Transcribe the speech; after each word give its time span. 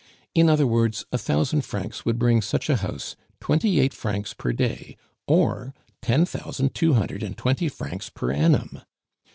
In 0.33 0.49
other 0.49 0.65
words, 0.65 1.05
a 1.11 1.17
thousand 1.19 1.61
francs 1.61 2.03
would 2.05 2.17
bring 2.17 2.41
such 2.41 2.71
a 2.71 2.77
house 2.77 3.15
twenty 3.39 3.79
eight 3.79 3.93
francs 3.93 4.33
per 4.33 4.51
day, 4.51 4.97
or 5.27 5.75
ten 6.01 6.25
thousand 6.25 6.73
two 6.73 6.95
hundred 6.95 7.21
and 7.21 7.37
twenty 7.37 7.69
francs 7.69 8.09
per 8.09 8.31
annum. 8.31 8.81